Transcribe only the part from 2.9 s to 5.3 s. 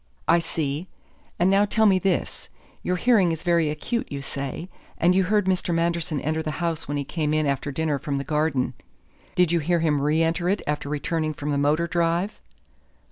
hearing is very acute, you say, and you